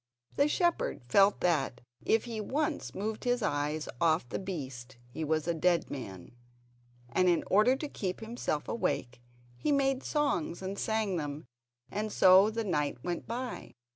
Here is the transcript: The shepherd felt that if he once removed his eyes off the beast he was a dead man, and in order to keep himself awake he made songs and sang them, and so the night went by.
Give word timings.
The 0.35 0.47
shepherd 0.47 1.03
felt 1.07 1.41
that 1.41 1.79
if 2.03 2.23
he 2.25 2.41
once 2.41 2.91
removed 2.95 3.23
his 3.23 3.43
eyes 3.43 3.87
off 4.01 4.27
the 4.27 4.39
beast 4.39 4.97
he 5.11 5.23
was 5.23 5.47
a 5.47 5.53
dead 5.53 5.91
man, 5.91 6.31
and 7.09 7.29
in 7.29 7.43
order 7.51 7.75
to 7.75 7.87
keep 7.87 8.19
himself 8.19 8.67
awake 8.67 9.21
he 9.57 9.71
made 9.71 10.01
songs 10.01 10.63
and 10.63 10.79
sang 10.79 11.17
them, 11.17 11.45
and 11.91 12.11
so 12.11 12.49
the 12.49 12.63
night 12.63 12.97
went 13.03 13.27
by. 13.27 13.75